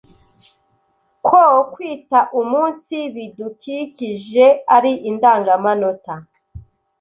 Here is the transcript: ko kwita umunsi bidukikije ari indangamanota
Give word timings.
ko 1.27 1.41
kwita 1.73 2.19
umunsi 2.41 2.97
bidukikije 3.13 4.45
ari 4.75 4.91
indangamanota 5.09 6.13